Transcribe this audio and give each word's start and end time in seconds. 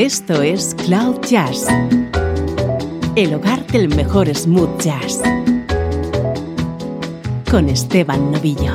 Esto 0.00 0.40
es 0.40 0.74
Cloud 0.86 1.20
Jazz, 1.28 1.66
el 3.16 3.34
hogar 3.34 3.66
del 3.66 3.94
mejor 3.94 4.34
smooth 4.34 4.80
jazz, 4.80 5.20
con 7.50 7.68
Esteban 7.68 8.32
Novillo. 8.32 8.72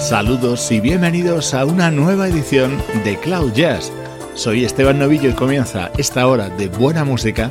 Saludos 0.00 0.70
y 0.70 0.80
bienvenidos 0.80 1.54
a 1.54 1.64
una 1.64 1.90
nueva 1.90 2.28
edición 2.28 2.76
de 3.04 3.16
Cloud 3.16 3.54
Jazz. 3.54 3.90
Soy 4.34 4.66
Esteban 4.66 4.98
Novillo 4.98 5.30
y 5.30 5.32
comienza 5.32 5.90
esta 5.96 6.26
hora 6.26 6.50
de 6.50 6.68
buena 6.68 7.06
música 7.06 7.50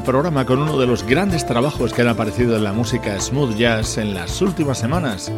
El 0.00 0.06
programa 0.06 0.46
con 0.46 0.60
uno 0.60 0.78
de 0.78 0.86
los 0.86 1.02
grandes 1.02 1.44
trabajos 1.46 1.92
que 1.92 2.00
han 2.00 2.08
aparecido 2.08 2.56
en 2.56 2.64
la 2.64 2.72
música 2.72 3.20
smooth 3.20 3.54
jazz 3.56 3.98
en 3.98 4.14
las 4.14 4.40
últimas 4.40 4.78
semanas. 4.78 5.30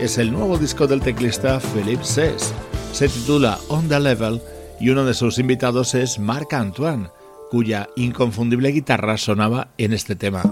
Es 0.00 0.18
el 0.18 0.32
nuevo 0.32 0.58
disco 0.58 0.88
del 0.88 1.00
teclista 1.00 1.60
Philippe 1.60 2.04
Sess. 2.04 2.52
Se 2.92 3.08
titula 3.08 3.58
On 3.68 3.88
the 3.88 4.00
Level 4.00 4.40
y 4.80 4.90
uno 4.90 5.04
de 5.04 5.14
sus 5.14 5.38
invitados 5.38 5.94
es 5.94 6.18
Marc 6.18 6.52
Antoine, 6.52 7.10
cuya 7.50 7.88
inconfundible 7.94 8.70
guitarra 8.70 9.18
sonaba 9.18 9.68
en 9.78 9.92
este 9.92 10.16
tema. 10.16 10.42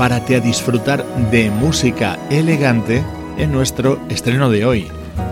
Prepárate 0.00 0.36
a 0.36 0.40
disfrutar 0.40 1.04
de 1.30 1.50
música 1.50 2.18
elegante 2.30 3.04
en 3.36 3.52
nuestro 3.52 4.00
estreno 4.08 4.48
de 4.48 4.64
hoy. 4.64 4.88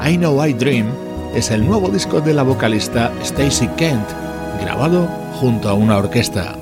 I 0.06 0.18
Know 0.18 0.44
I 0.44 0.52
Dream 0.52 0.88
es 1.34 1.50
el 1.50 1.66
nuevo 1.66 1.88
disco 1.88 2.20
de 2.20 2.34
la 2.34 2.42
vocalista 2.42 3.10
Stacy 3.22 3.66
Kent, 3.78 4.06
grabado 4.60 5.06
junto 5.40 5.70
a 5.70 5.72
una 5.72 5.96
orquesta. 5.96 6.54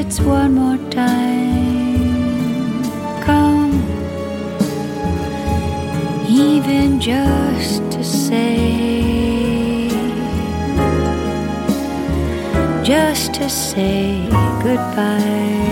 It's 0.00 0.18
one 0.18 0.54
more 0.54 0.78
time, 0.90 2.02
come. 3.22 3.70
Even 6.26 6.98
just 6.98 7.82
to 7.92 8.02
say, 8.02 9.90
just 12.82 13.34
to 13.34 13.50
say 13.50 14.26
goodbye. 14.62 15.69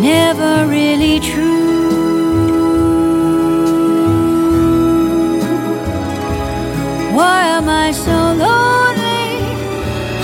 Never 0.00 0.66
really 0.66 1.20
true. 1.20 1.58
Why 7.14 7.42
am 7.58 7.68
I 7.68 7.90
so 7.92 8.18
lonely? 8.44 9.28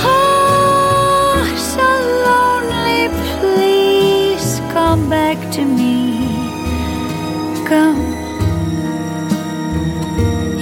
Oh, 0.07 1.45
so 1.75 1.89
lonely. 2.29 3.09
Please 3.41 4.61
come 4.73 5.11
back 5.11 5.39
to 5.53 5.65
me. 5.65 5.95
Come. 7.67 8.01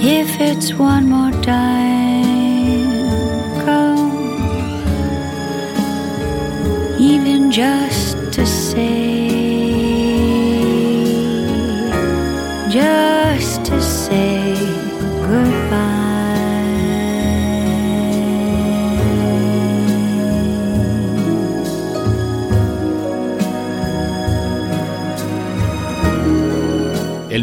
If 0.05 0.41
it's 0.41 0.73
one 0.73 1.07
more 1.07 1.32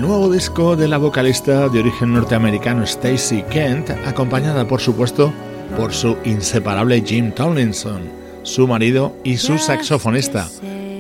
El 0.01 0.07
nuevo 0.07 0.33
disco 0.33 0.77
de 0.77 0.89
la 0.89 0.97
vocalista 0.97 1.69
de 1.69 1.79
origen 1.79 2.15
norteamericano 2.15 2.85
Stacy 2.85 3.43
Kent, 3.51 3.91
acompañada 4.07 4.67
por 4.67 4.81
supuesto 4.81 5.31
por 5.77 5.93
su 5.93 6.17
inseparable 6.25 7.03
Jim 7.05 7.33
Tomlinson, 7.33 8.05
su 8.43 8.67
marido 8.67 9.15
y 9.25 9.37
su 9.37 9.59
saxofonista. 9.59 10.49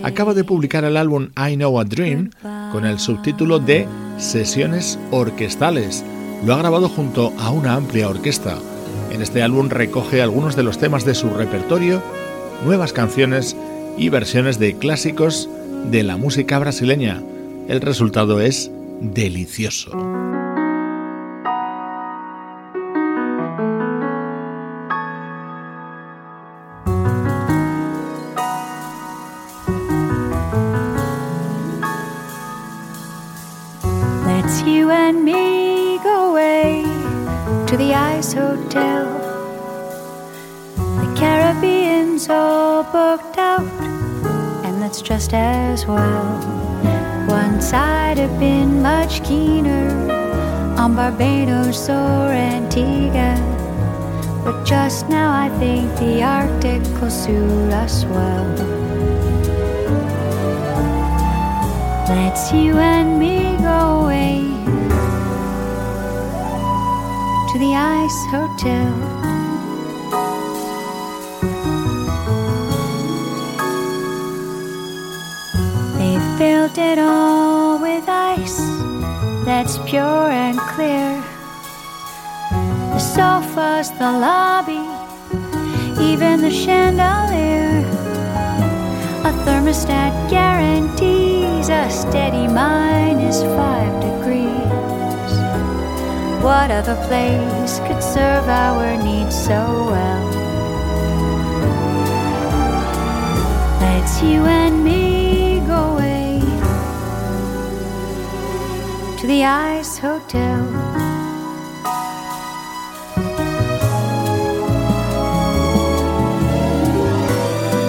Acaba 0.02 0.34
de 0.34 0.44
publicar 0.44 0.84
el 0.84 0.98
álbum 0.98 1.30
I 1.34 1.56
Know 1.56 1.80
a 1.80 1.84
Dream 1.84 2.28
con 2.72 2.84
el 2.84 2.98
subtítulo 2.98 3.58
de 3.58 3.88
Sesiones 4.18 4.98
Orquestales. 5.10 6.04
Lo 6.44 6.52
ha 6.52 6.58
grabado 6.58 6.90
junto 6.90 7.32
a 7.38 7.48
una 7.48 7.76
amplia 7.76 8.06
orquesta. 8.06 8.58
En 9.10 9.22
este 9.22 9.42
álbum 9.42 9.70
recoge 9.70 10.20
algunos 10.20 10.56
de 10.56 10.62
los 10.62 10.76
temas 10.76 11.06
de 11.06 11.14
su 11.14 11.30
repertorio, 11.30 12.02
nuevas 12.66 12.92
canciones 12.92 13.56
y 13.96 14.10
versiones 14.10 14.58
de 14.58 14.76
clásicos 14.76 15.48
de 15.90 16.02
la 16.02 16.18
música 16.18 16.58
brasileña. 16.58 17.22
El 17.66 17.80
resultado 17.80 18.42
es 18.42 18.70
delicioso. 19.00 19.90
Let's 34.26 34.62
you 34.62 34.90
and 34.90 35.24
me 35.24 35.98
go 36.02 36.30
away 36.30 36.82
to 37.66 37.76
the 37.76 37.94
Ice 37.94 38.32
Hotel. 38.32 39.06
The 40.76 41.14
Caribbean's 41.18 42.28
all 42.28 42.84
booked 42.84 43.38
out, 43.38 43.62
and 44.64 44.82
that's 44.82 45.00
just 45.00 45.32
as 45.32 45.86
well. 45.86 46.69
Once 47.30 47.72
I'd 47.72 48.18
have 48.18 48.40
been 48.40 48.82
much 48.82 49.22
keener 49.22 49.88
on 50.76 50.96
Barbados 50.96 51.88
or 51.88 52.32
Antigua. 52.32 53.36
But 54.44 54.64
just 54.64 55.08
now 55.08 55.30
I 55.30 55.48
think 55.60 55.86
the 56.00 56.24
Arctic 56.24 56.82
will 57.00 57.08
suit 57.08 57.72
us 57.72 58.04
well. 58.06 58.46
Let's 62.08 62.52
you 62.52 62.74
and 62.78 63.16
me 63.20 63.56
go 63.58 64.00
away 64.02 64.40
to 67.52 67.58
the 67.60 67.72
Ice 67.76 68.26
Hotel. 68.32 69.19
Filled 76.40 76.78
it 76.78 76.98
all 76.98 77.78
with 77.82 78.08
ice 78.08 78.56
that's 79.44 79.76
pure 79.90 80.30
and 80.46 80.58
clear. 80.72 81.12
The 82.94 82.98
sofas, 82.98 83.90
the 83.90 84.10
lobby, 84.10 84.86
even 86.00 86.40
the 86.40 86.50
chandelier. 86.50 87.84
A 89.28 89.32
thermostat 89.44 90.30
guarantees 90.30 91.68
a 91.68 91.90
steady 91.90 92.48
minus 92.48 93.42
five 93.42 93.92
degrees. 94.00 95.32
What 96.42 96.70
other 96.70 96.96
place 97.06 97.80
could 97.80 98.02
serve 98.02 98.48
our 98.48 98.96
needs 99.04 99.36
so 99.36 99.60
well? 99.92 100.24
Let's 103.82 104.22
you 104.22 104.46
and 104.46 104.82
me 104.82 105.19
the 109.30 109.44
Ice 109.44 109.96
Hotel. 109.96 110.60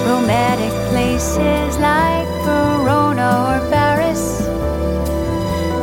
Romantic 0.06 0.76
places 0.92 1.72
like 1.80 2.28
Verona 2.46 3.30
or 3.50 3.60
Paris, 3.72 4.22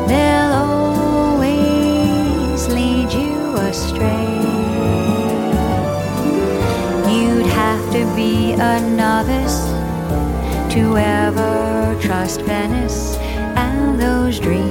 they'll 0.06 0.54
always 0.68 2.60
lead 2.68 3.12
you 3.12 3.56
astray. 3.68 4.30
You'd 7.12 7.50
have 7.64 7.84
to 7.96 8.02
be 8.14 8.52
a 8.52 8.78
novice 9.04 9.58
to 10.74 10.82
ever 10.96 11.98
trust 12.00 12.42
Venice 12.42 13.16
and 13.56 14.00
those 14.00 14.38
dreamy 14.38 14.67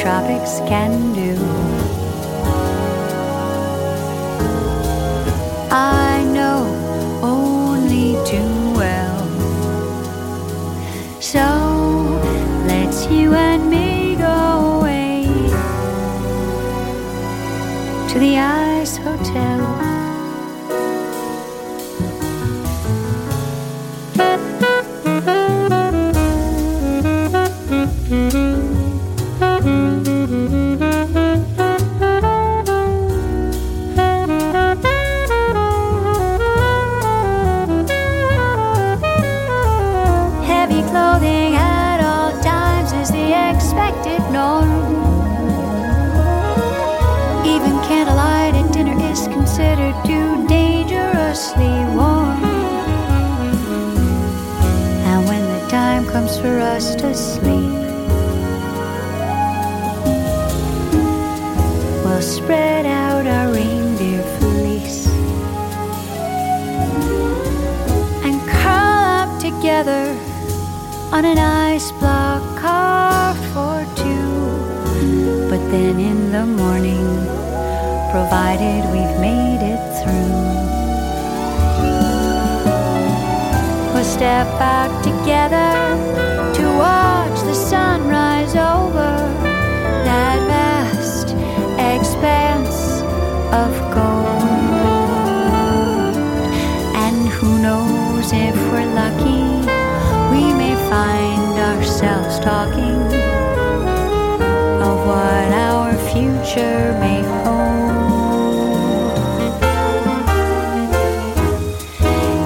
tropics 0.00 0.60
can 0.60 1.12
do. 1.12 1.36
I 5.70 6.24
know 6.32 6.64
only 7.22 8.14
too 8.24 8.72
well. 8.80 9.20
So 11.20 11.44
let's 12.66 13.06
you 13.10 13.34
and 13.34 13.68
me 13.68 14.16
go 14.16 14.78
away 14.78 15.26
to 18.08 18.18
the 18.18 18.38
Ice 18.38 18.59
on 69.88 71.24
an 71.24 71.38
ice 71.38 71.90
block 71.92 72.42
car 72.58 73.34
for 73.52 73.86
two. 73.96 75.48
But 75.48 75.70
then 75.70 75.98
in 75.98 76.32
the 76.32 76.44
morning, 76.44 77.06
provided 78.12 78.84
we've 78.92 79.18
made 79.20 79.62
it 79.62 79.80
through, 80.02 80.36
we'll 83.94 84.04
step 84.04 84.48
out 84.60 85.02
together 85.02 85.72
to 86.52 86.64
watch 86.76 87.40
the 87.40 87.54
sunrise 87.54 88.54
over 88.54 89.12
that 90.04 90.40
vast 90.46 91.30
expanse 91.78 93.00
of 93.54 93.79
future 106.50 106.98
may 106.98 107.22
hold. 107.44 107.60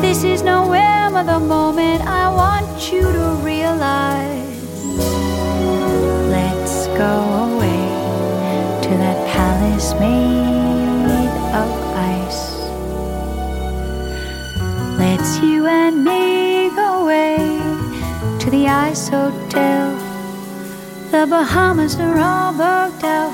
This 0.02 0.24
is 0.24 0.42
no 0.42 0.68
whim 0.68 1.16
of 1.16 1.26
the 1.26 1.40
moment, 1.40 2.02
I 2.02 2.28
want 2.28 2.92
you 2.92 3.00
to 3.00 3.26
realize. 3.42 4.62
Let's 6.36 6.86
go 6.98 7.14
away 7.48 7.84
to 8.84 8.90
that 9.02 9.18
palace 9.32 9.94
made 9.94 11.32
of 11.60 11.70
ice. 11.96 12.42
Let's 14.98 15.38
you 15.40 15.66
and 15.66 16.04
me 16.04 16.70
go 16.76 17.04
away 17.04 17.38
to 18.38 18.50
the 18.50 18.68
Ice 18.68 19.08
Hotel. 19.08 19.96
The 21.10 21.26
Bahamas 21.26 21.98
are 21.98 22.18
all 22.18 22.52
booked 22.52 23.04
out, 23.04 23.32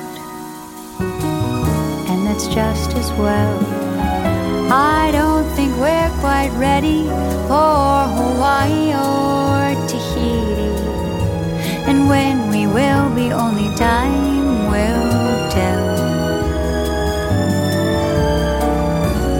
that's 2.41 2.55
just 2.55 2.97
as 2.97 3.11
well. 3.19 3.59
I 4.73 5.11
don't 5.13 5.49
think 5.57 5.77
we're 5.77 6.11
quite 6.21 6.51
ready 6.57 7.05
for 7.49 8.07
Hawaii 8.17 8.95
or 8.95 9.75
Tahiti. 9.89 10.71
And 11.89 12.09
when 12.09 12.49
we 12.49 12.67
will 12.67 13.15
be, 13.15 13.33
only 13.33 13.75
time 13.77 14.71
will 14.71 15.51
tell. 15.51 15.87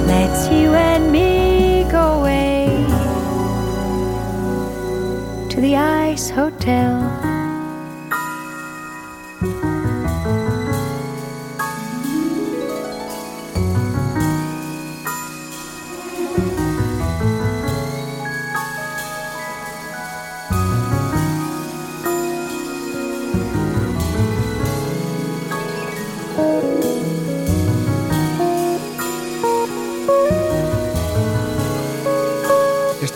Let's 0.07 0.49
you 0.51 0.75
and 0.75 1.11
me 1.11 1.87
go 1.91 2.21
away 2.21 2.67
to 5.49 5.61
the 5.61 5.77
Ice 5.77 6.29
Hotel. 6.29 7.20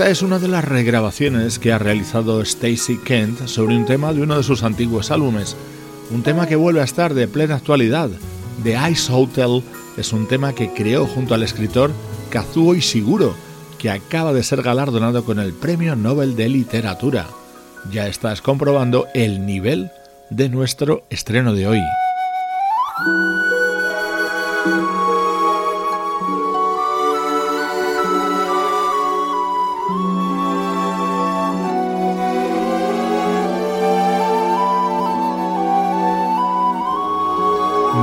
Esta 0.04 0.12
es 0.12 0.20
una 0.20 0.38
de 0.38 0.48
las 0.48 0.66
regrabaciones 0.66 1.58
que 1.58 1.72
ha 1.72 1.78
realizado 1.78 2.42
Stacy 2.42 2.98
Kent 2.98 3.46
sobre 3.46 3.74
un 3.74 3.86
tema 3.86 4.12
de 4.12 4.20
uno 4.20 4.36
de 4.36 4.42
sus 4.42 4.62
antiguos 4.62 5.10
álbumes, 5.10 5.56
un 6.10 6.22
tema 6.22 6.46
que 6.46 6.56
vuelve 6.56 6.82
a 6.82 6.84
estar 6.84 7.14
de 7.14 7.26
plena 7.26 7.54
actualidad. 7.54 8.10
The 8.62 8.76
Ice 8.90 9.10
Hotel 9.10 9.62
es 9.96 10.12
un 10.12 10.28
tema 10.28 10.54
que 10.54 10.68
creó 10.74 11.06
junto 11.06 11.32
al 11.32 11.42
escritor 11.42 11.90
Kazuo 12.28 12.74
Ishiguro, 12.74 13.34
que 13.78 13.88
acaba 13.88 14.34
de 14.34 14.42
ser 14.42 14.60
galardonado 14.60 15.24
con 15.24 15.38
el 15.38 15.54
Premio 15.54 15.96
Nobel 15.96 16.36
de 16.36 16.50
Literatura. 16.50 17.26
Ya 17.90 18.06
estás 18.06 18.42
comprobando 18.42 19.06
el 19.14 19.46
nivel 19.46 19.90
de 20.28 20.50
nuestro 20.50 21.06
estreno 21.08 21.54
de 21.54 21.66
hoy. 21.66 21.80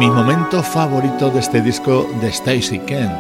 Mi 0.01 0.09
momento 0.09 0.63
favorito 0.63 1.29
de 1.29 1.41
este 1.41 1.61
disco 1.61 2.09
de 2.21 2.29
Stacy 2.29 2.79
Kent 2.79 3.11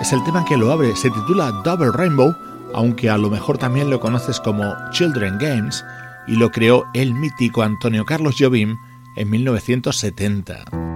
es 0.00 0.14
el 0.14 0.24
tema 0.24 0.42
que 0.46 0.56
lo 0.56 0.72
abre, 0.72 0.96
se 0.96 1.10
titula 1.10 1.52
Double 1.62 1.92
Rainbow, 1.92 2.34
aunque 2.72 3.10
a 3.10 3.18
lo 3.18 3.28
mejor 3.28 3.58
también 3.58 3.90
lo 3.90 4.00
conoces 4.00 4.40
como 4.40 4.74
Children 4.92 5.36
Games, 5.36 5.84
y 6.26 6.36
lo 6.36 6.50
creó 6.50 6.86
el 6.94 7.12
mítico 7.12 7.62
Antonio 7.62 8.06
Carlos 8.06 8.36
Jobim 8.38 8.78
en 9.16 9.28
1970. 9.28 10.91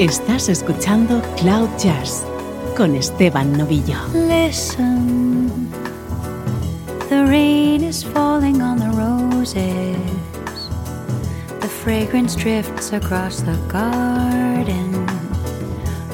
Estás 0.00 0.48
escuchando 0.48 1.20
Cloud 1.36 1.68
Jazz 1.78 2.24
con 2.74 2.94
Esteban 2.94 3.52
Novillo. 3.52 3.98
Listen, 4.14 5.70
the 7.10 7.26
rain 7.26 7.84
is 7.84 8.02
falling 8.02 8.62
on 8.62 8.78
the 8.78 8.88
roses. 8.96 9.98
The 11.60 11.68
fragrance 11.68 12.34
drifts 12.34 12.94
across 12.94 13.42
the 13.42 13.58
garden 13.68 15.06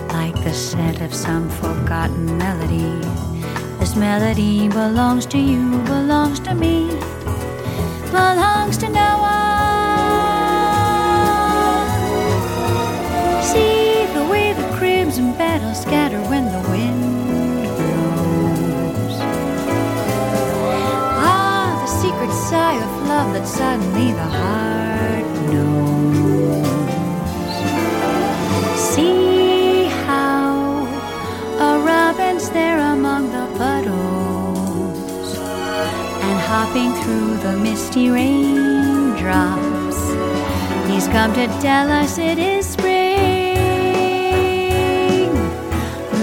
like 0.08 0.34
the 0.42 0.52
scent 0.52 1.00
of 1.00 1.14
some 1.14 1.48
forgotten 1.48 2.36
melody. 2.38 2.90
This 3.78 3.94
melody 3.94 4.68
belongs 4.68 5.26
to 5.26 5.38
you, 5.38 5.78
belongs 5.84 6.40
to 6.40 6.56
me, 6.56 6.88
belongs 8.10 8.78
to 8.78 8.88
no 8.88 9.18
one. 9.20 9.35
Suddenly 23.46 24.12
the 24.12 24.30
heart 24.40 25.26
knows. 25.52 26.66
See 28.92 29.84
how 30.04 30.84
a 31.60 31.78
robin's 31.78 32.50
there 32.50 32.78
among 32.78 33.30
the 33.30 33.46
puddles 33.56 35.38
and 36.26 36.38
hopping 36.50 36.92
through 37.02 37.36
the 37.38 37.56
misty 37.56 38.10
raindrops. 38.10 40.00
He's 40.90 41.06
come 41.08 41.32
to 41.34 41.46
tell 41.60 41.88
us 41.90 42.18
it 42.18 42.38
is 42.38 42.66
spring. 42.66 43.06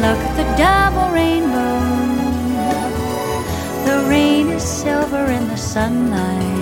look 0.03 0.19
at 0.27 0.35
the 0.35 0.47
double 0.57 1.09
rainbow. 1.13 1.79
The 3.85 4.09
rain 4.09 4.49
is 4.49 4.63
silver 4.63 5.31
in 5.31 5.47
the 5.47 5.55
sunlight. 5.55 6.52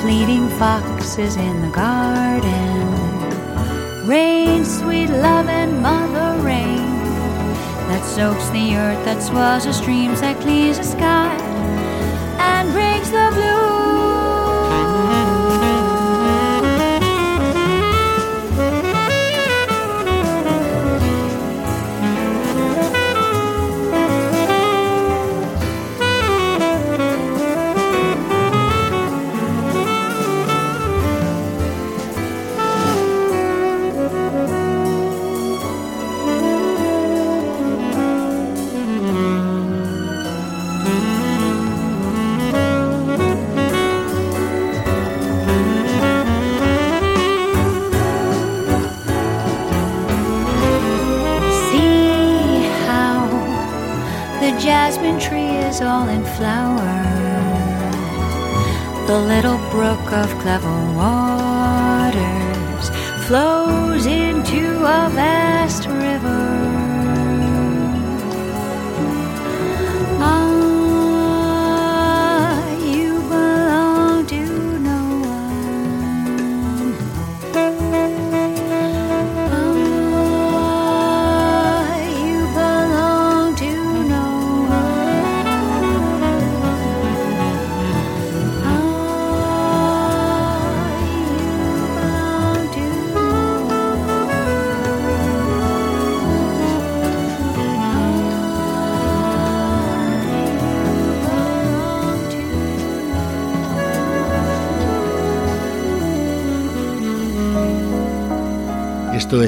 Fleeting 0.00 0.48
fox 0.58 1.18
is 1.18 1.36
in 1.36 1.60
the 1.60 1.68
garden. 1.68 2.86
Rain, 4.06 4.64
sweet 4.64 5.10
love, 5.10 5.48
and 5.48 5.82
mother 5.82 6.42
rain 6.42 6.88
that 7.90 8.02
soaks 8.04 8.48
the 8.50 8.76
earth, 8.76 9.04
that 9.04 9.22
swells 9.22 9.64
the 9.64 9.72
streams, 9.72 10.20
that 10.22 10.40
cleans 10.40 10.78
the 10.78 10.84
sky 10.84 11.29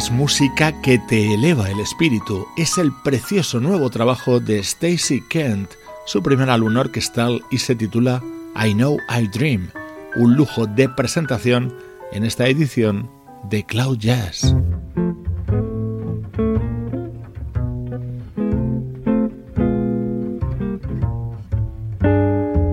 es 0.02 0.10
música 0.10 0.72
que 0.82 0.98
te 0.98 1.32
eleva 1.32 1.70
el 1.70 1.78
espíritu. 1.78 2.48
Es 2.56 2.76
el 2.76 2.90
precioso 3.04 3.60
nuevo 3.60 3.88
trabajo 3.88 4.40
de 4.40 4.58
Stacy 4.58 5.20
Kent, 5.28 5.70
su 6.06 6.20
primer 6.24 6.50
álbum 6.50 6.76
orquestal 6.76 7.40
y 7.52 7.58
se 7.58 7.76
titula 7.76 8.20
I 8.56 8.74
Know 8.74 8.98
I 9.08 9.28
Dream, 9.28 9.70
un 10.16 10.34
lujo 10.34 10.66
de 10.66 10.88
presentación 10.88 11.72
en 12.10 12.24
esta 12.24 12.48
edición 12.48 13.08
de 13.48 13.64
Cloud 13.64 13.98
Jazz. 13.98 14.56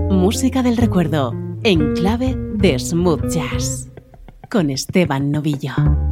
Música 0.10 0.64
del 0.64 0.78
recuerdo 0.78 1.36
en 1.62 1.94
clave 1.94 2.36
de 2.56 2.80
smooth 2.80 3.30
jazz 3.30 3.88
con 4.50 4.72
Esteban 4.72 5.30
Novillo. 5.30 6.09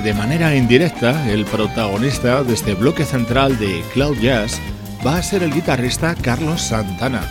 De 0.00 0.14
manera 0.14 0.54
indirecta 0.54 1.30
el 1.30 1.44
protagonista 1.44 2.42
de 2.42 2.54
este 2.54 2.74
bloque 2.74 3.04
central 3.04 3.58
de 3.58 3.82
Cloud 3.92 4.18
Jazz 4.18 4.60
va 5.06 5.16
a 5.16 5.22
ser 5.22 5.42
el 5.42 5.52
guitarrista 5.52 6.14
Carlos 6.14 6.62
Santana. 6.62 7.22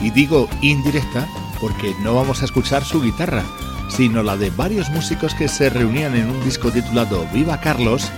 Y 0.00 0.10
digo 0.10 0.48
indirecta 0.62 1.26
porque 1.60 1.94
no 2.02 2.14
vamos 2.14 2.42
a 2.42 2.44
escuchar 2.44 2.84
su 2.84 3.02
guitarra, 3.02 3.44
sino 3.88 4.22
la 4.22 4.36
de 4.36 4.50
varios 4.50 4.90
músicos 4.90 5.34
que 5.34 5.48
se 5.48 5.70
reunían 5.70 6.14
en 6.14 6.28
un 6.28 6.44
disco 6.44 6.70
titulado 6.70 7.26
Viva 7.32 7.60
Carlos 7.60 8.10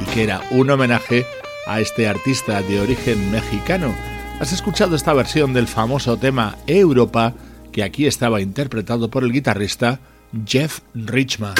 y 0.00 0.04
que 0.12 0.24
era 0.24 0.42
un 0.50 0.70
homenaje 0.70 1.26
a 1.66 1.80
este 1.80 2.08
artista 2.08 2.62
de 2.62 2.80
origen 2.80 3.30
mexicano, 3.30 3.94
Has 4.40 4.52
escuchado 4.52 4.96
esta 4.96 5.12
versión 5.12 5.52
del 5.52 5.68
famoso 5.68 6.16
tema 6.16 6.56
Europa 6.66 7.34
que 7.72 7.82
aquí 7.82 8.06
estaba 8.06 8.40
interpretado 8.40 9.08
por 9.08 9.22
el 9.24 9.32
guitarrista 9.32 10.00
Jeff 10.44 10.80
Richman. 10.94 11.54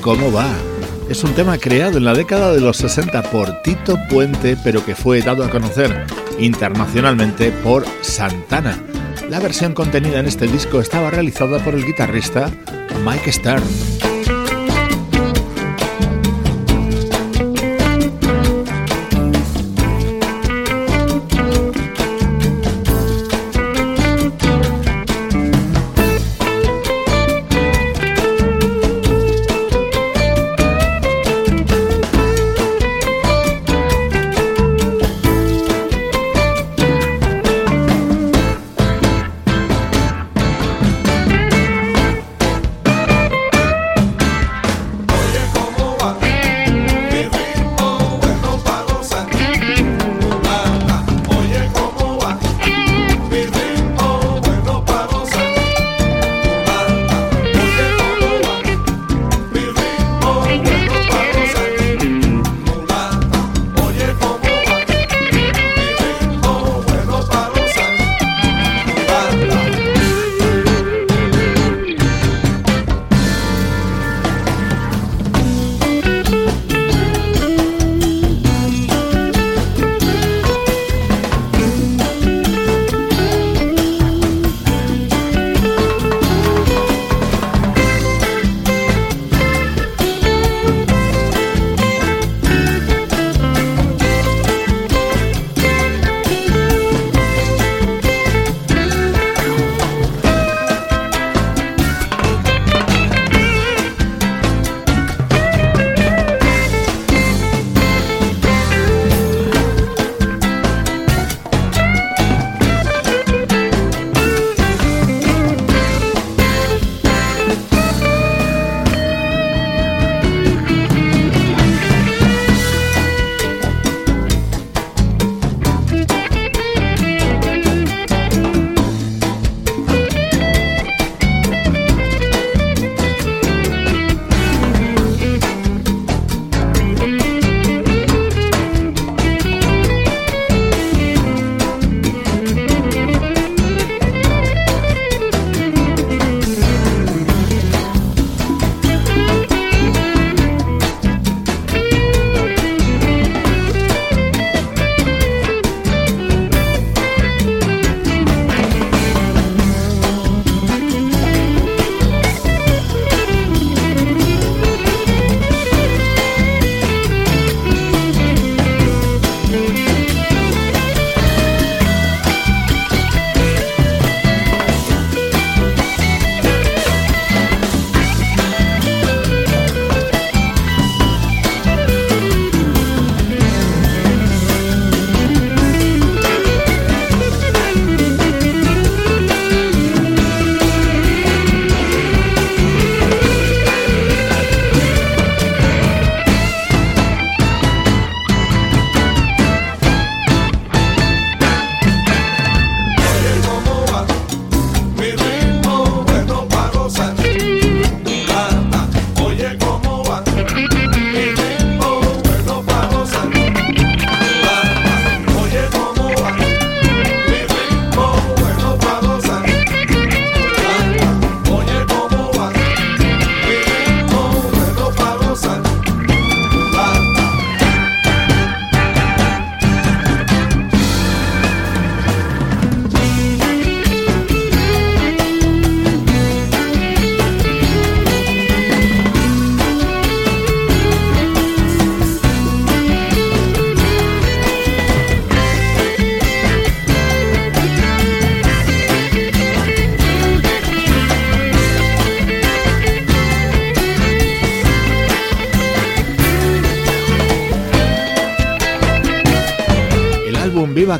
¿Cómo 0.00 0.30
va? 0.30 0.48
Es 1.08 1.24
un 1.24 1.34
tema 1.34 1.58
creado 1.58 1.98
en 1.98 2.04
la 2.04 2.14
década 2.14 2.52
de 2.52 2.60
los 2.60 2.76
60 2.76 3.22
por 3.30 3.60
Tito 3.62 3.98
Puente, 4.08 4.56
pero 4.62 4.84
que 4.84 4.94
fue 4.94 5.20
dado 5.20 5.44
a 5.44 5.50
conocer 5.50 6.06
internacionalmente 6.38 7.50
por 7.50 7.84
Santana. 8.00 8.80
La 9.28 9.40
versión 9.40 9.74
contenida 9.74 10.20
en 10.20 10.26
este 10.26 10.46
disco 10.46 10.80
estaba 10.80 11.10
realizada 11.10 11.58
por 11.58 11.74
el 11.74 11.84
guitarrista 11.84 12.50
Mike 13.04 13.32
Stern. 13.32 14.13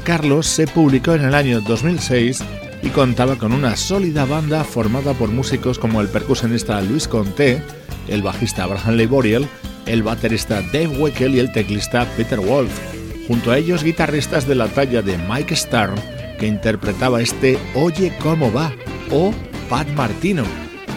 Carlos 0.01 0.47
se 0.47 0.67
publicó 0.67 1.15
en 1.15 1.25
el 1.25 1.35
año 1.35 1.61
2006 1.61 2.43
y 2.83 2.89
contaba 2.89 3.37
con 3.37 3.53
una 3.53 3.77
sólida 3.77 4.25
banda 4.25 4.65
formada 4.65 5.15
por 5.15 5.31
músicos 5.31 5.79
como 5.79 6.01
el 6.01 6.09
percusionista 6.09 6.81
Luis 6.81 7.09
Conté, 7.09 7.63
el 8.09 8.23
bajista 8.23 8.65
Abraham 8.65 8.97
Leiboriel, 8.97 9.49
el 9.87 10.03
baterista 10.03 10.63
Dave 10.63 10.89
Weckel 10.89 11.35
y 11.35 11.39
el 11.39 11.53
teclista 11.53 12.07
Peter 12.17 12.41
Wolf. 12.41 12.73
Junto 13.29 13.51
a 13.51 13.59
ellos 13.59 13.85
guitarristas 13.85 14.47
de 14.47 14.55
la 14.55 14.69
talla 14.69 15.03
de 15.03 15.19
Mike 15.19 15.55
Starr, 15.55 15.95
que 16.39 16.47
interpretaba 16.47 17.23
este 17.23 17.59
Oye 17.75 18.13
cómo 18.21 18.53
va, 18.53 18.73
o 19.11 19.33
Pat 19.69 19.89
Martino, 19.91 20.45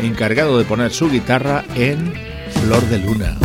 encargado 0.02 0.58
de 0.58 0.66
poner 0.66 0.92
su 0.92 1.10
guitarra 1.10 1.64
en 1.76 2.14
Flor 2.52 2.82
de 2.88 3.00
Luna. 3.00 3.38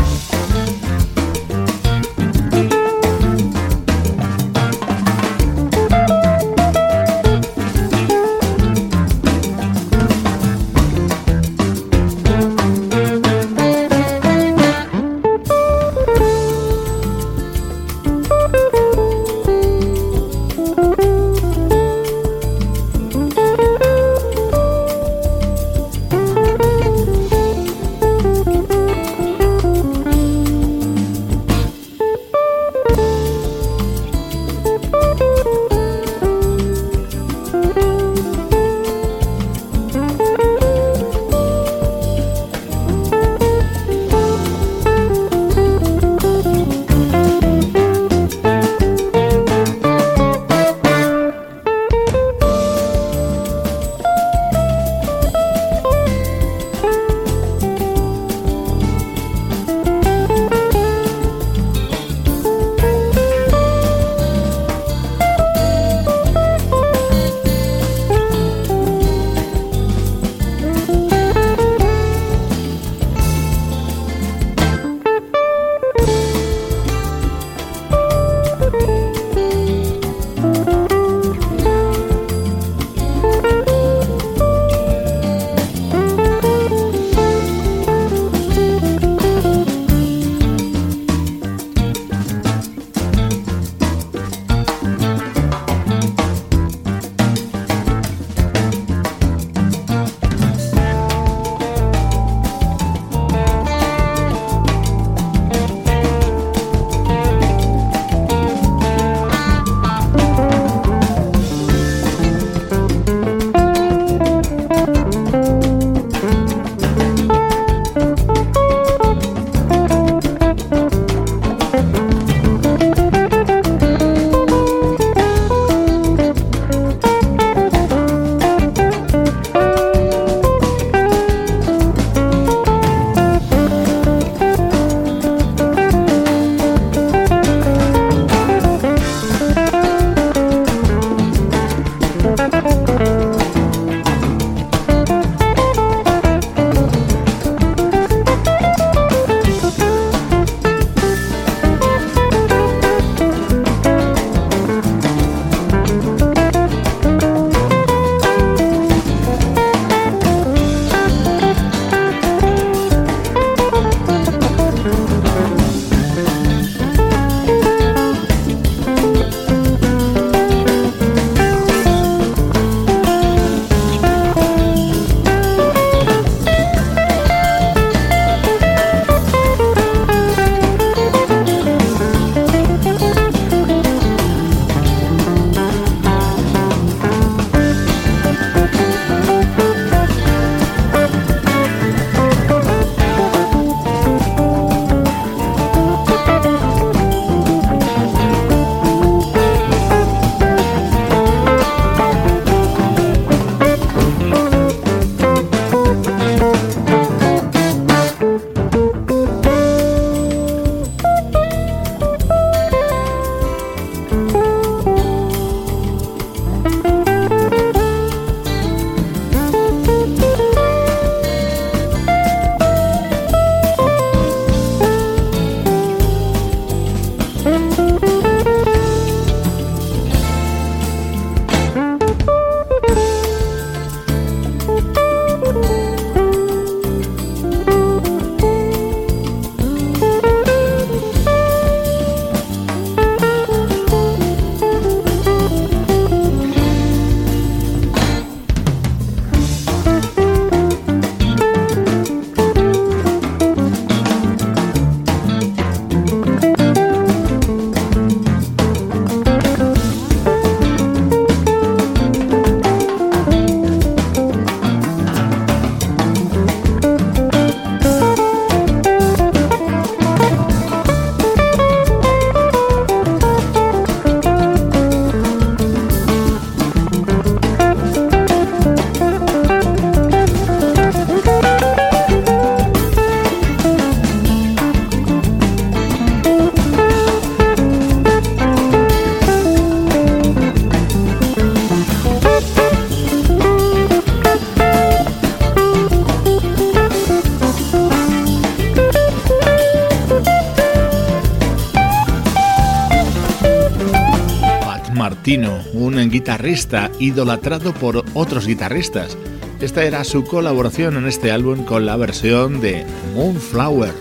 Guitarrista 306.53 306.91
idolatrado 306.99 307.73
por 307.73 308.05
otros 308.13 308.47
guitarristas. 308.47 309.17
Esta 309.63 309.85
era 309.85 310.05
su 310.05 310.23
colaboración 310.25 310.99
en 310.99 311.07
este 311.07 311.33
álbum 311.33 311.65
con 311.65 311.87
la 311.87 311.97
versión 311.97 312.61
de 312.61 312.85
Moonflower, 313.15 313.95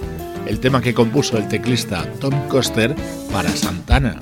el 0.48 0.60
tema 0.60 0.82
que 0.82 0.94
compuso 0.94 1.38
el 1.38 1.48
teclista 1.48 2.06
Tom 2.20 2.34
Coster 2.50 2.94
para 3.32 3.50
Santana. 3.52 4.20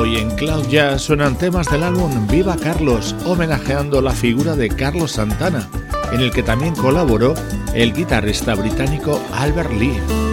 Hoy 0.00 0.16
en 0.16 0.32
Cloud 0.32 0.66
Jazz 0.66 1.02
suenan 1.02 1.38
temas 1.38 1.70
del 1.70 1.84
álbum 1.84 2.26
Viva 2.26 2.56
Carlos, 2.56 3.14
homenajeando 3.24 4.02
la 4.02 4.10
figura 4.10 4.56
de 4.56 4.70
Carlos 4.70 5.12
Santana, 5.12 5.68
en 6.12 6.20
el 6.20 6.32
que 6.32 6.42
también 6.42 6.74
colaboró 6.74 7.34
el 7.74 7.92
guitarrista 7.92 8.56
británico 8.56 9.22
Albert 9.32 9.70
Lee. 9.70 10.29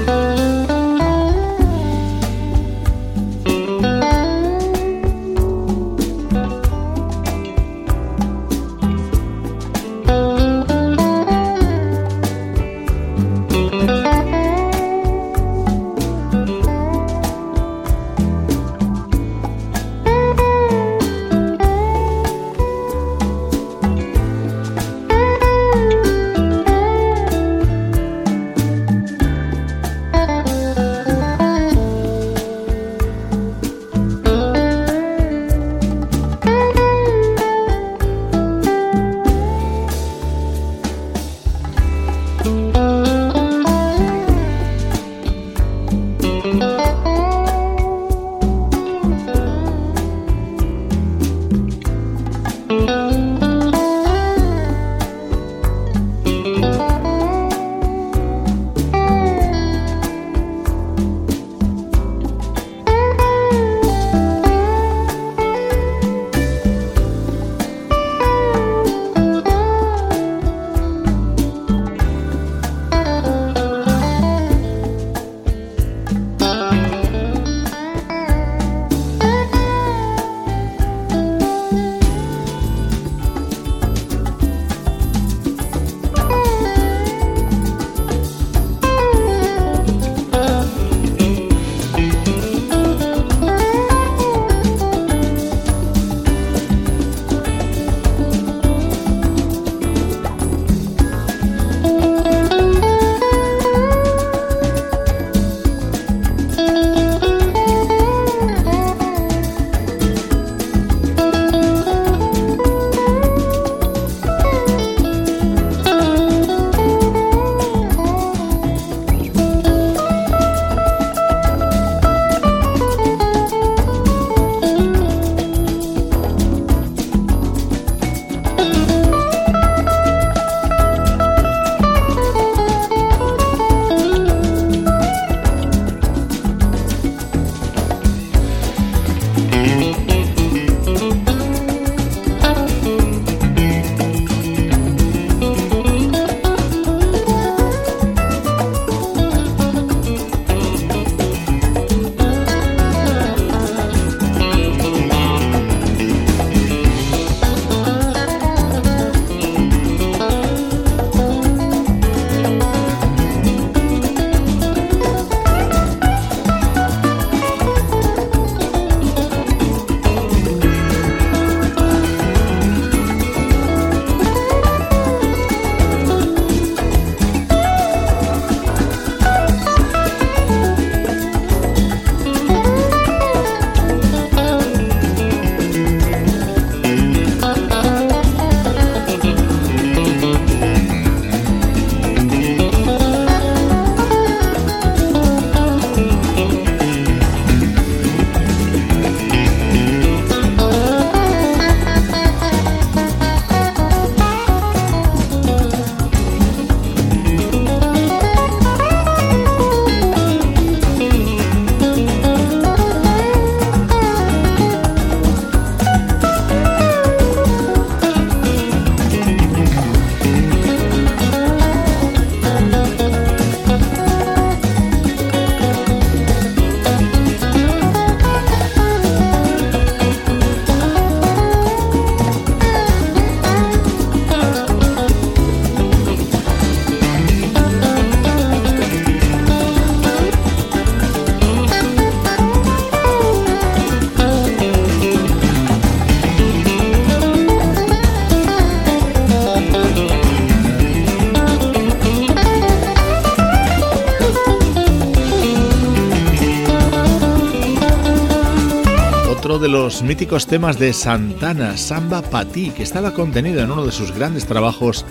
De 259.59 259.69
los 259.69 260.03
míticos 260.03 260.45
temas 260.45 260.77
de 260.77 260.93
Santana, 260.93 261.77
Samba 261.77 262.21
Pati, 262.21 262.69
que 262.69 262.83
estaba 262.83 263.13
contenido 263.13 263.61
en 263.61 263.71
uno 263.71 263.85
de 263.85 263.91
sus 263.91 264.11
grandes 264.11 264.45
trabajos 264.45 265.05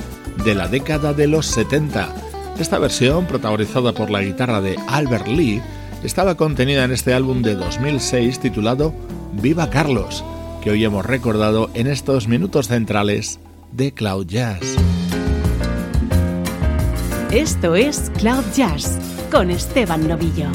de 0.44 0.54
la 0.54 0.68
década 0.68 1.12
de 1.12 1.26
los 1.26 1.46
70. 1.46 2.14
Esta 2.58 2.78
versión, 2.78 3.26
protagonizada 3.26 3.92
por 3.92 4.10
la 4.10 4.22
guitarra 4.22 4.60
de 4.60 4.76
Albert 4.88 5.26
Lee, 5.26 5.62
estaba 6.04 6.36
contenida 6.36 6.84
en 6.84 6.92
este 6.92 7.14
álbum 7.14 7.42
de 7.42 7.54
2006 7.54 8.38
titulado 8.38 8.94
Viva 9.32 9.70
Carlos, 9.70 10.24
que 10.62 10.70
hoy 10.70 10.84
hemos 10.84 11.04
recordado 11.04 11.70
en 11.74 11.86
estos 11.86 12.28
minutos 12.28 12.68
centrales 12.68 13.40
de 13.72 13.92
Cloud 13.92 14.26
Jazz. 14.26 14.60
Esto 17.30 17.74
es 17.74 18.10
Cloud 18.18 18.44
Jazz 18.54 18.98
con 19.30 19.50
Esteban 19.50 20.06
Novillo. 20.06 20.50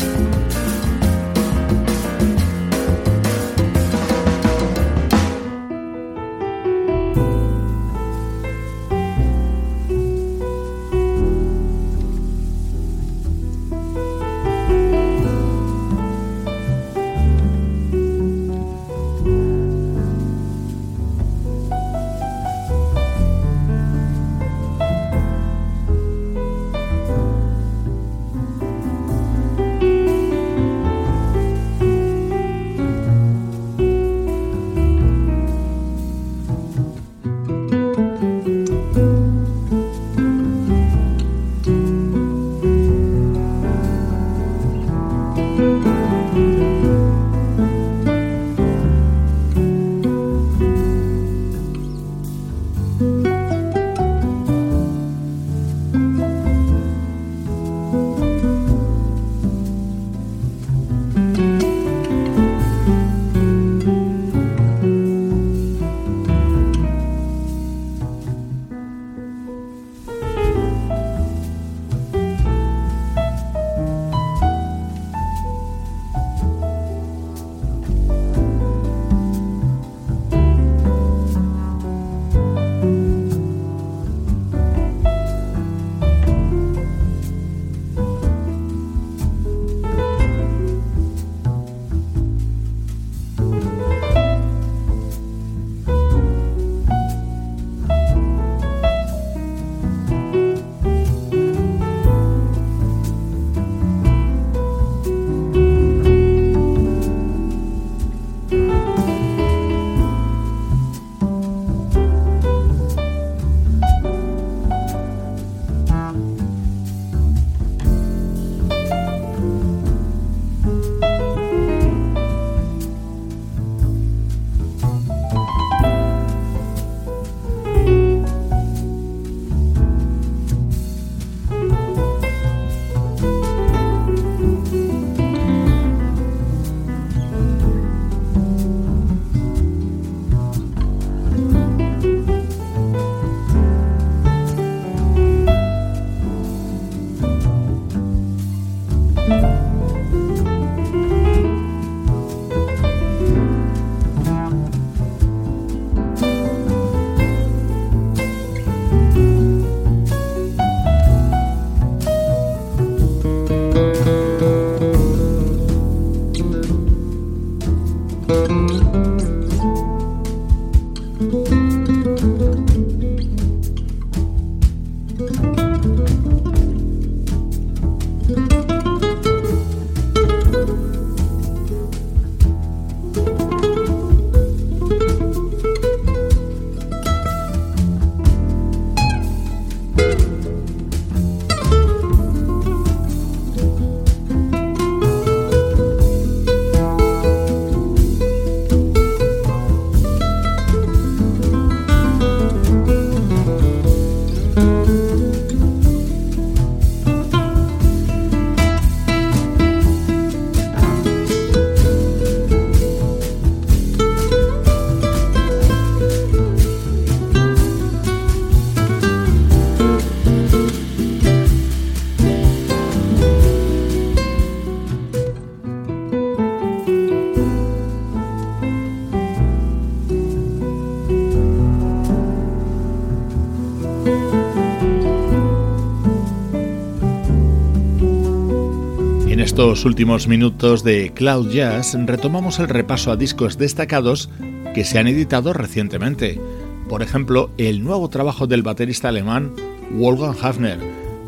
Estos 239.72 239.86
últimos 239.86 240.28
minutos 240.28 240.84
de 240.84 241.14
Cloud 241.14 241.50
Jazz 241.50 241.98
retomamos 242.06 242.60
el 242.60 242.68
repaso 242.68 243.10
a 243.10 243.16
discos 243.16 243.58
destacados 243.58 244.30
que 244.76 244.84
se 244.84 245.00
han 245.00 245.08
editado 245.08 245.54
recientemente. 245.54 246.42
Por 246.90 247.02
ejemplo, 247.02 247.52
el 247.58 247.82
nuevo 247.82 248.10
trabajo 248.10 248.48
del 248.48 248.64
baterista 248.64 249.08
alemán 249.08 249.54
Wolfgang 249.92 250.36
Hafner. 250.42 250.78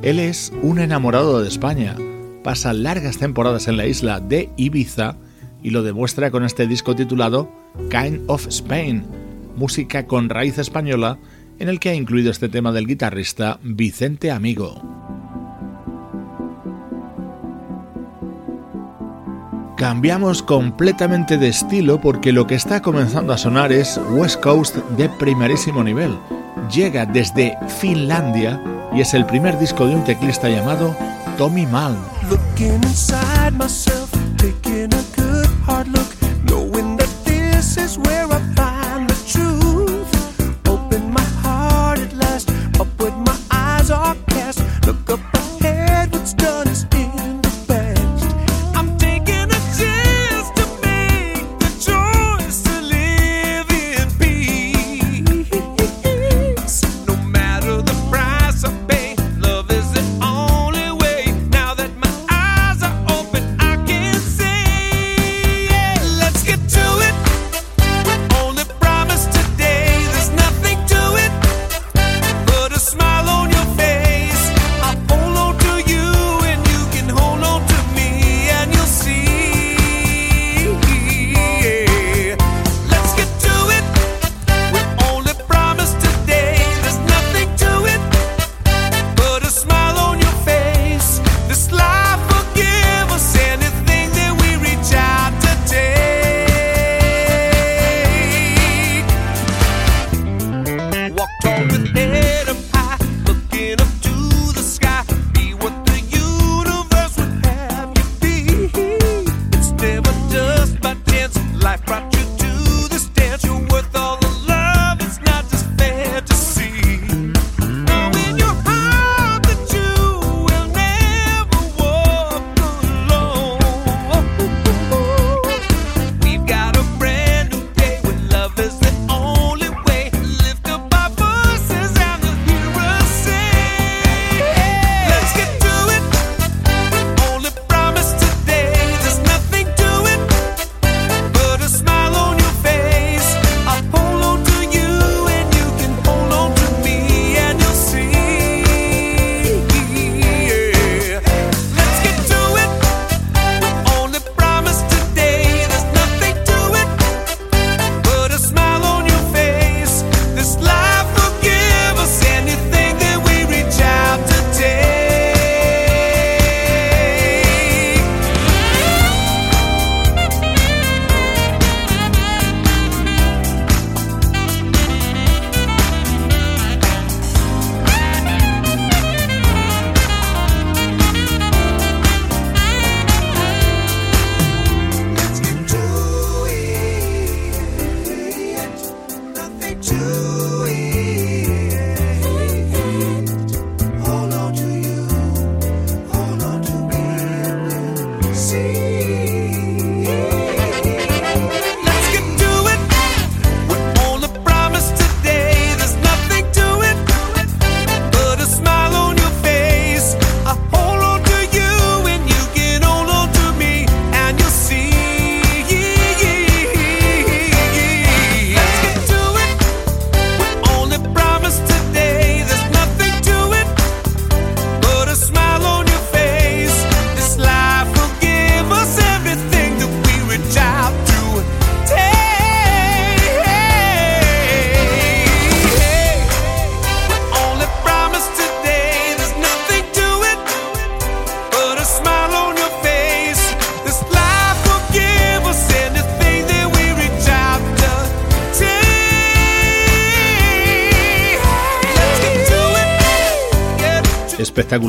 Él 0.01 0.19
es 0.19 0.51
un 0.61 0.79
enamorado 0.79 1.41
de 1.41 1.47
España, 1.47 1.95
pasa 2.43 2.73
largas 2.73 3.17
temporadas 3.17 3.69
en 3.69 3.77
la 3.77 3.87
isla 3.87 4.19
de 4.19 4.49
Ibiza 4.57 5.15
y 5.61 5.69
lo 5.69 5.81
demuestra 5.81 6.29
con 6.29 6.43
este 6.43 6.67
disco 6.67 6.97
titulado 6.97 7.49
Kind 7.89 8.23
of 8.27 8.45
Spain, 8.47 9.05
música 9.55 10.05
con 10.05 10.27
raíz 10.27 10.57
española 10.57 11.17
en 11.59 11.69
el 11.69 11.79
que 11.79 11.91
ha 11.91 11.95
incluido 11.95 12.29
este 12.29 12.49
tema 12.49 12.73
del 12.73 12.87
guitarrista 12.87 13.61
Vicente 13.63 14.31
Amigo. 14.31 15.12
Cambiamos 19.75 20.43
completamente 20.43 21.37
de 21.37 21.47
estilo 21.47 21.99
porque 21.99 22.31
lo 22.31 22.45
que 22.45 22.55
está 22.55 22.81
comenzando 22.81 23.33
a 23.33 23.37
sonar 23.37 23.71
es 23.71 23.99
West 24.11 24.39
Coast 24.39 24.75
de 24.97 25.09
primerísimo 25.09 25.83
nivel. 25.83 26.17
Llega 26.71 27.07
desde 27.07 27.57
Finlandia 27.79 28.61
y 28.93 29.01
es 29.01 29.15
el 29.15 29.25
primer 29.25 29.57
disco 29.57 29.87
de 29.87 29.95
un 29.95 30.03
teclista 30.03 30.47
llamado 30.47 30.95
Tommy 31.37 31.65
Malm. 31.65 31.97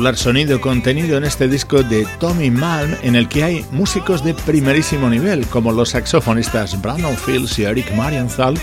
Espectacular 0.05 0.35
sonido 0.35 0.61
contenido 0.61 1.17
en 1.17 1.23
este 1.23 1.47
disco 1.47 1.81
de 1.81 2.05
Tommy 2.19 2.51
Malm 2.51 2.95
en 3.01 3.15
el 3.15 3.27
que 3.27 3.43
hay 3.43 3.65
músicos 3.71 4.23
de 4.23 4.35
primerísimo 4.35 5.09
nivel 5.09 5.47
como 5.47 5.71
los 5.71 5.89
saxofonistas 5.89 6.79
Brandon 6.79 7.17
Fields 7.17 7.57
y 7.57 7.63
Eric 7.63 7.91
Marienthal, 7.95 8.53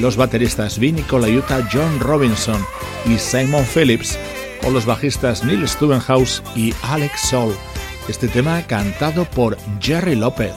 los 0.00 0.16
bateristas 0.16 0.80
Vinny 0.80 1.02
Colaiuta, 1.02 1.64
John 1.72 2.00
Robinson 2.00 2.60
y 3.06 3.18
Simon 3.18 3.64
Phillips 3.72 4.18
o 4.64 4.70
los 4.70 4.84
bajistas 4.84 5.44
Neil 5.44 5.68
Stubenhouse 5.68 6.42
y 6.56 6.74
Alex 6.82 7.20
Soul. 7.30 7.54
Este 8.08 8.26
tema 8.26 8.60
cantado 8.62 9.26
por 9.26 9.56
Jerry 9.80 10.16
Lopez. 10.16 10.54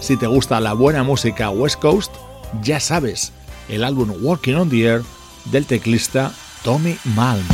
Si 0.00 0.16
te 0.16 0.26
gusta 0.26 0.60
la 0.60 0.72
buena 0.72 1.02
música 1.02 1.50
West 1.50 1.78
Coast, 1.78 2.10
ya 2.62 2.80
sabes, 2.80 3.34
el 3.68 3.84
álbum 3.84 4.14
Walking 4.22 4.54
on 4.54 4.70
the 4.70 4.82
Air 4.82 5.02
del 5.52 5.66
teclista 5.66 6.32
Tommy 6.62 6.96
Malm. 7.14 7.44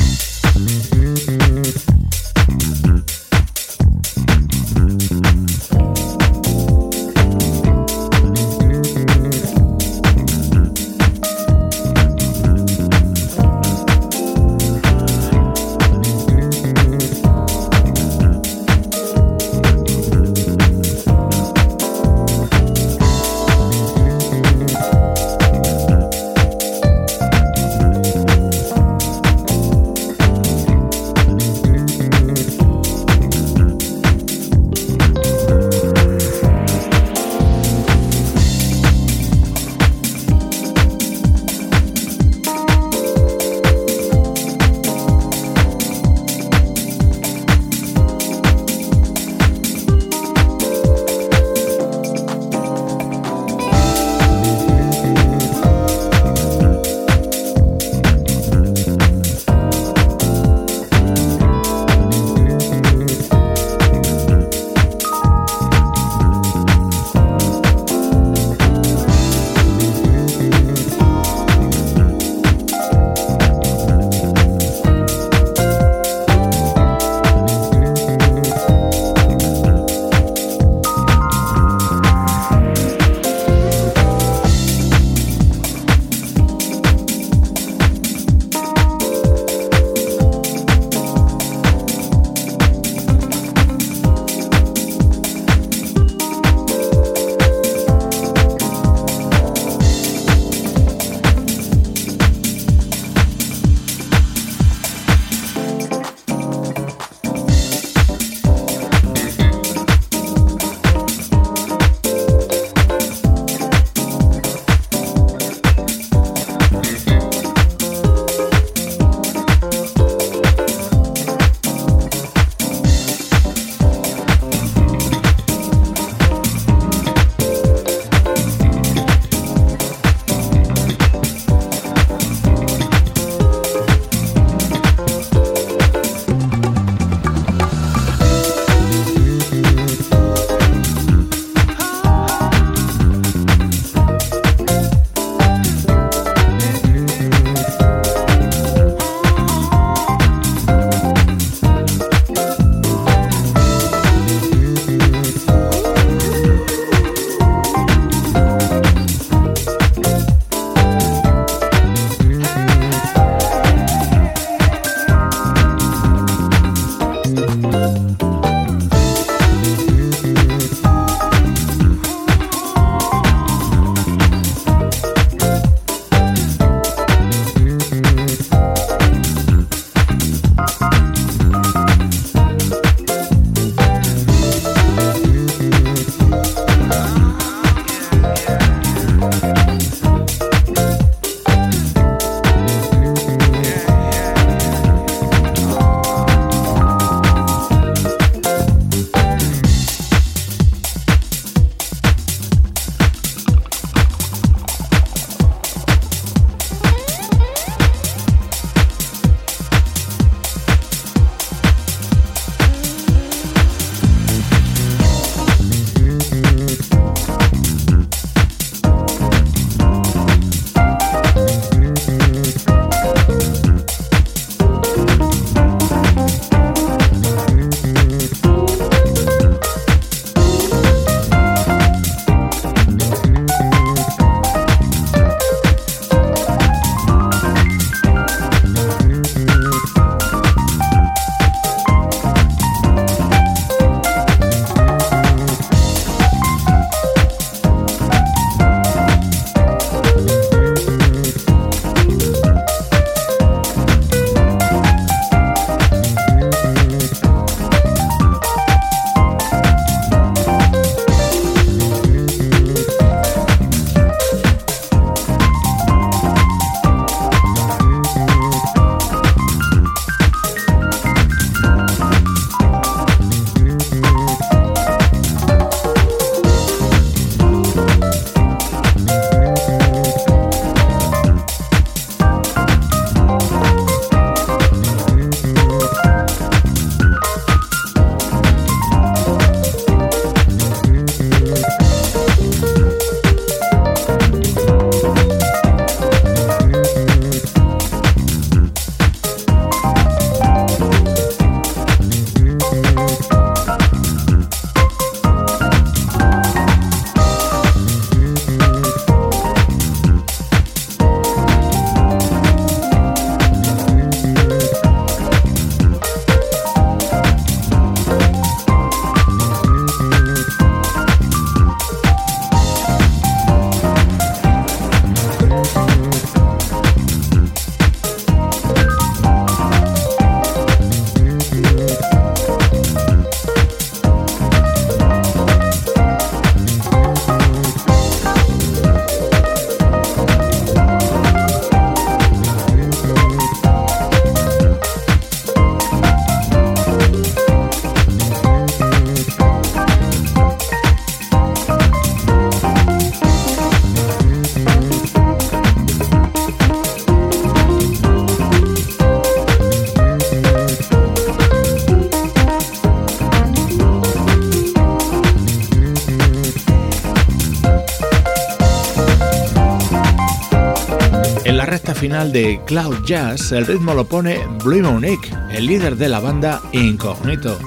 Final 372.00 372.32
de 372.32 372.58
Cloud 372.64 373.04
Jazz, 373.04 373.52
el 373.52 373.66
ritmo 373.66 373.92
lo 373.92 374.06
pone 374.06 374.40
Blue 374.64 374.80
Monique, 374.80 375.28
el 375.52 375.66
líder 375.66 375.96
de 375.96 376.08
la 376.08 376.18
banda 376.18 376.62
Incognito. 376.72 377.58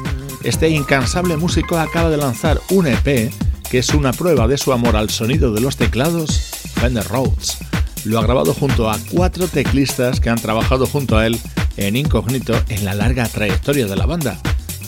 Este 0.43 0.69
incansable 0.69 1.37
músico 1.37 1.77
acaba 1.77 2.09
de 2.09 2.17
lanzar 2.17 2.59
un 2.71 2.87
EP 2.87 3.31
que 3.69 3.77
es 3.77 3.89
una 3.89 4.11
prueba 4.11 4.47
de 4.47 4.57
su 4.57 4.73
amor 4.73 4.95
al 4.95 5.11
sonido 5.11 5.53
de 5.53 5.61
los 5.61 5.77
teclados 5.77 6.31
Fender 6.73 7.07
Rhodes. 7.09 7.59
Lo 8.05 8.17
ha 8.17 8.23
grabado 8.23 8.55
junto 8.55 8.89
a 8.89 8.97
cuatro 9.11 9.47
teclistas 9.47 10.19
que 10.19 10.31
han 10.31 10.41
trabajado 10.41 10.87
junto 10.87 11.15
a 11.15 11.27
él 11.27 11.39
en 11.77 11.95
Incognito 11.95 12.59
en 12.69 12.85
la 12.85 12.95
larga 12.95 13.27
trayectoria 13.27 13.85
de 13.85 13.95
la 13.95 14.07
banda. 14.07 14.39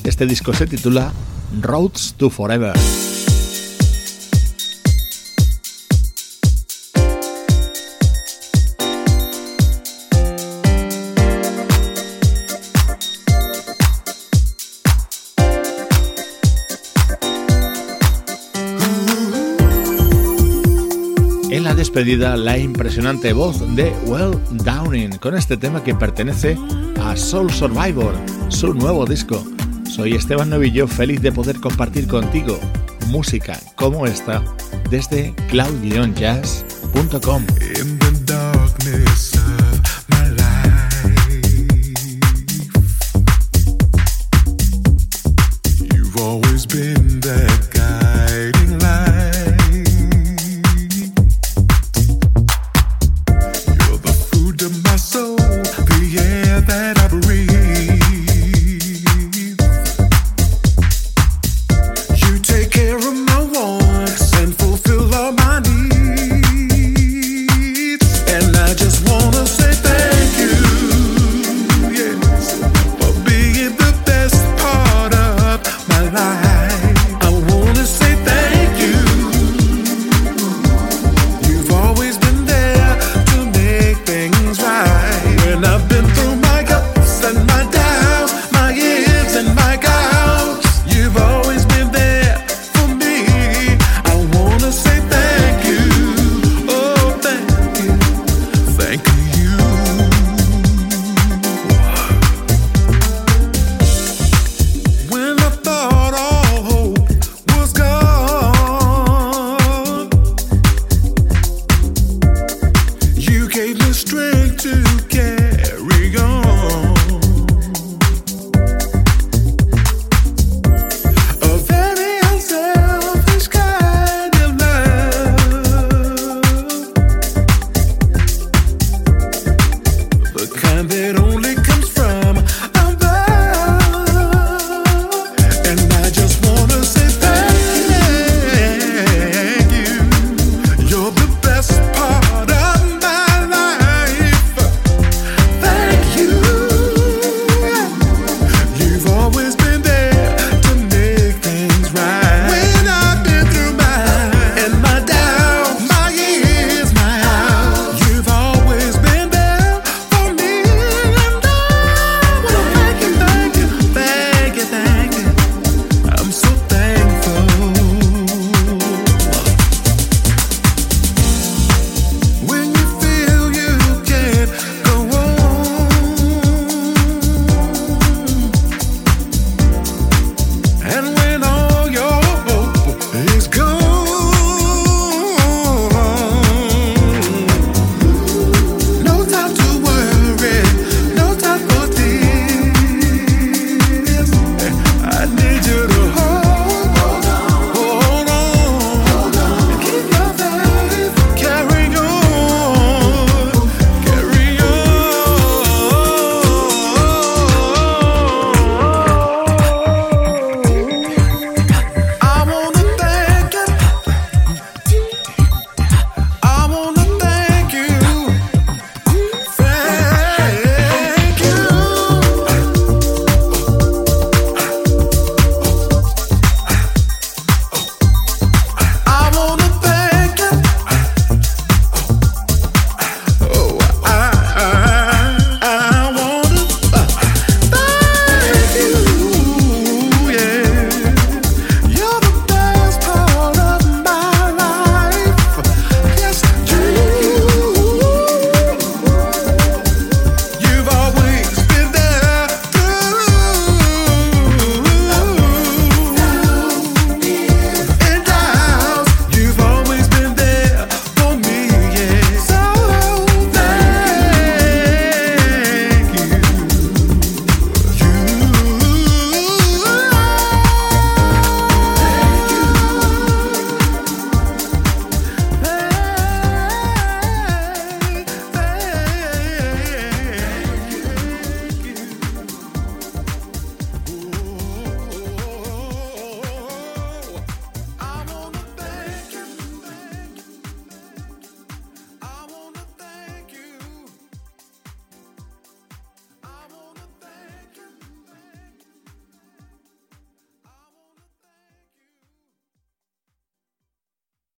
Este 0.03 0.25
disco 0.25 0.55
se 0.55 0.65
titula 0.65 1.13
Roads 1.61 2.15
to 2.17 2.31
Forever. 2.31 2.73
Despedida, 22.05 22.37
la 22.37 22.57
impresionante 22.57 23.33
voz 23.33 23.75
de 23.75 23.91
Well 24.05 24.39
Downing 24.63 25.17
con 25.17 25.35
este 25.35 25.57
tema 25.57 25.83
que 25.83 25.95
pertenece 25.95 26.55
a 27.01 27.15
Soul 27.15 27.51
Survivor, 27.51 28.13
su 28.49 28.75
nuevo 28.75 29.05
disco. 29.05 29.43
Soy 29.89 30.13
Esteban 30.13 30.51
Novillo, 30.51 30.87
feliz 30.87 31.19
de 31.23 31.31
poder 31.31 31.59
compartir 31.59 32.07
contigo 32.07 32.59
música 33.07 33.59
como 33.75 34.05
esta 34.05 34.43
desde 34.91 35.33
cloud-jazz.com. 35.49 37.43